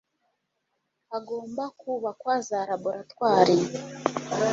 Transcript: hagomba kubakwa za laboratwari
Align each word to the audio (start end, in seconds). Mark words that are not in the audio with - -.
hagomba 1.09 1.63
kubakwa 1.79 2.33
za 2.47 2.59
laboratwari 2.69 3.57